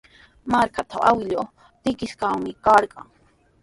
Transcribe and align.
Markantraw 0.51 1.03
awkilluu 1.09 1.45
trikishqami 1.83 2.51
karqan. 2.65 3.07